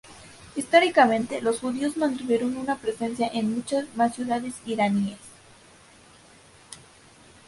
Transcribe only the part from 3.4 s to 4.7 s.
muchas más ciudades